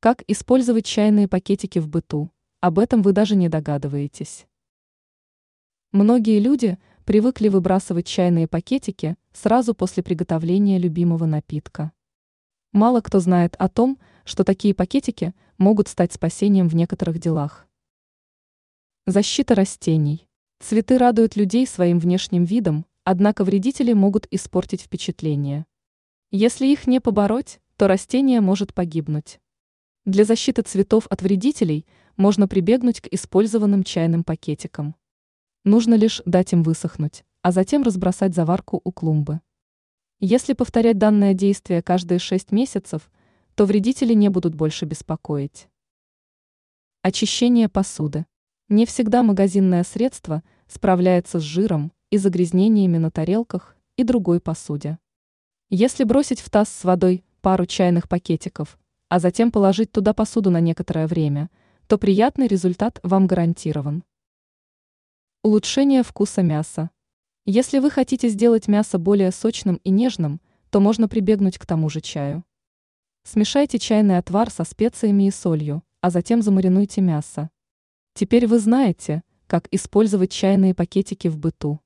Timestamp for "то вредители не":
43.54-44.30